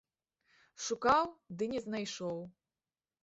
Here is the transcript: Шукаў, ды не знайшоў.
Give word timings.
Шукаў, 0.85 1.29
ды 1.59 1.63
не 1.73 1.79
знайшоў. 1.85 2.37